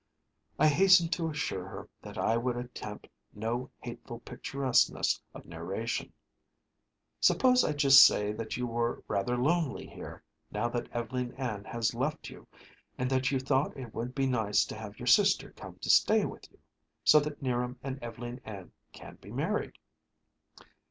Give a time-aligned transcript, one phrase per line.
[0.57, 6.11] I hastened to assure her that I would attempt no hateful picturesqueness of narration.
[7.19, 11.93] "Suppose I just say that you were rather lonely here, now that Ev'leen Ann has
[11.93, 12.47] left you,
[12.97, 16.25] and that you thought it would be nice to have your sister come to stay
[16.25, 16.57] with you,
[17.03, 19.77] so that 'Niram and Ev'leen Ann can be married?"